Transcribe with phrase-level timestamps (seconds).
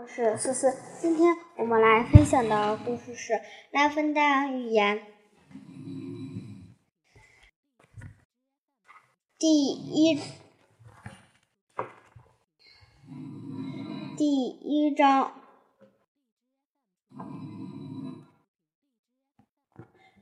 [0.00, 3.32] 我是思思，今天我们来分享的故事是
[3.72, 4.98] 《拉芬达寓言》
[9.36, 10.20] 第一
[14.16, 15.32] 第一章。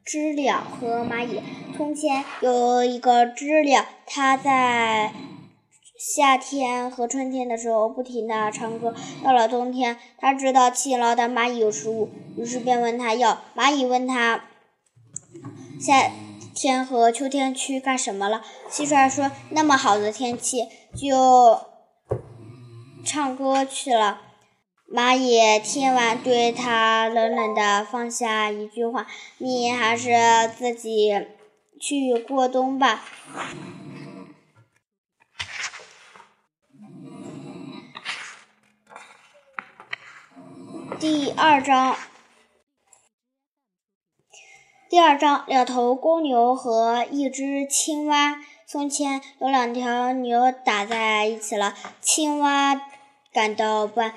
[0.03, 1.43] 知了和蚂蚁。
[1.77, 5.13] 从前有一个知了，它在。
[5.99, 8.95] 夏天和春天的时候，不停地唱歌。
[9.25, 13.43] 到了冬天，他知道勤劳的蚂蚁有食物，于是便问他要。
[13.57, 14.45] 蚂蚁问他：
[15.81, 16.11] 夏
[16.55, 18.43] 天和秋天去干什么了？
[18.71, 21.61] 蟋蟀说：那么好的天气，就
[23.05, 24.21] 唱歌去了。
[24.93, 29.07] 蚂蚁听完，对他冷冷地放下一句话：
[29.39, 30.11] 你还是
[30.57, 31.11] 自己
[31.81, 33.03] 去过冬吧。
[40.99, 41.95] 第二章，
[44.89, 48.37] 第二章，两头公牛和一只青蛙。
[48.67, 52.81] 从前有两条牛打在一起了，青蛙
[53.31, 54.15] 感到不安。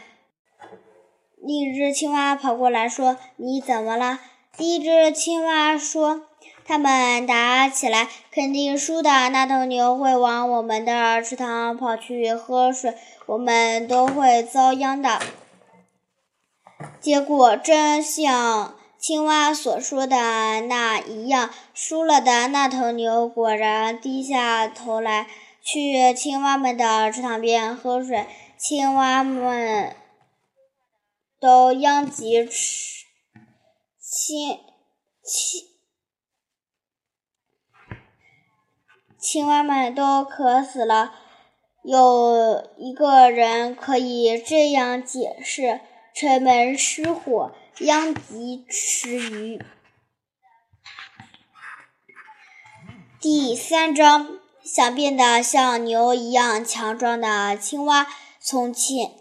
[1.41, 4.19] 另一只青蛙跑过来说：“你怎么了？”
[4.55, 6.21] 第一只青蛙说
[6.63, 12.95] ：“他们打起来，肯定输的那头牛会往我们的池塘跑去喝水，
[13.25, 15.19] 我们都会遭殃的。”
[17.01, 25.27] 结果真像青蛙所说的那一样，输了的那头牛果然低下头来，
[25.61, 28.27] 去青蛙们的池塘边喝水。
[28.57, 29.95] 青蛙们
[31.39, 33.05] 都殃及池，
[33.97, 34.59] 青
[35.23, 35.61] 青
[39.17, 41.13] 青蛙们都渴死了。
[41.83, 45.79] 有一个人可以这样解释。
[46.19, 49.63] 城门失火，殃及池鱼。
[53.21, 58.05] 第三章，想变得像牛一样强壮的青蛙。
[58.37, 59.13] 从前，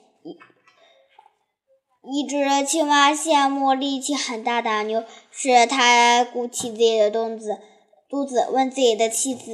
[2.03, 7.61] 一只青蛙羡慕力气很大的牛，使它鼓起自己的肚子，
[8.09, 9.53] 肚子问自己的妻子：“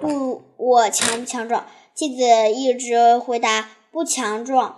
[0.00, 1.66] 不，我强不强壮？”
[1.96, 2.22] 妻子
[2.52, 4.76] 一直回答：“不强壮。”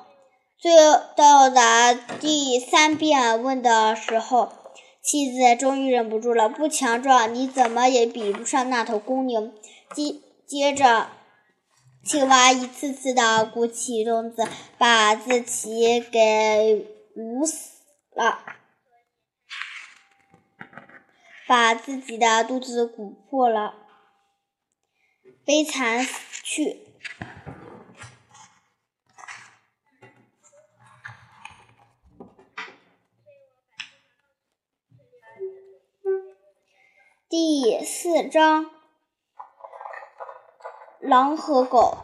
[0.63, 0.71] 最
[1.17, 4.53] 到达第三遍问的时候，
[5.03, 9.53] 妻子终于忍不住了：“不强壮，你怎么也比不上那头公牛。”
[9.93, 11.09] 接接着，
[12.05, 14.47] 青蛙一次次的鼓起肚子，
[14.79, 16.87] 把自己给
[17.17, 17.81] 捂死
[18.15, 18.39] 了，
[21.49, 23.75] 把自己的肚子鼓破了，
[25.45, 26.92] 悲惨死去。
[37.35, 38.67] 第四章，
[41.01, 41.97] 狼和狗。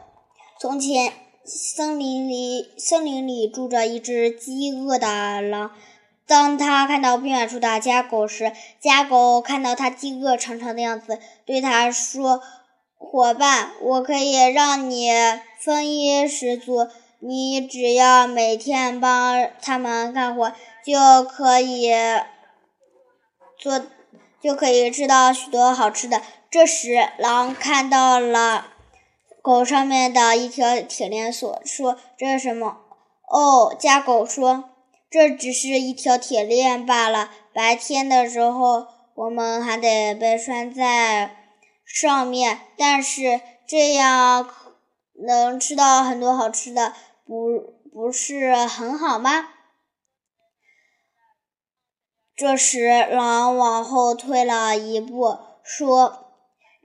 [0.58, 1.12] 从前，
[1.44, 5.72] 森林里森林里住着一只饥饿的狼。
[6.26, 12.40] 当他看到不远处的家狗时，家狗看到它饥饿长长的样子，对他说
[12.96, 15.10] ：“伙伴，我可以让你
[15.60, 16.88] 丰衣食足。
[17.18, 21.92] 你只要每天帮他们干活，就可以
[23.58, 23.82] 做。”
[24.40, 26.22] 就可以吃到许多好吃的。
[26.50, 28.68] 这时，狼看到了
[29.42, 32.78] 狗上面的一条铁链锁，说：“这是什么？”
[33.30, 34.70] 哦，家狗说
[35.10, 37.30] ：“这只是一条铁链罢了。
[37.52, 41.36] 白天的时候，我们还得被拴在
[41.84, 44.48] 上面，但是这样
[45.26, 46.94] 能吃到很多好吃的，
[47.26, 49.48] 不不是很好吗？”
[52.38, 56.26] 这时，狼往后退了一步，说：“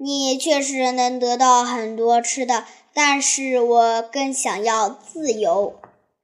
[0.02, 5.76] 你确实能得到很多吃的，但是我更想要自由。”